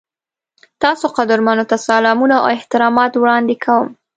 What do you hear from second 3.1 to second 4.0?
وړاندې کوم.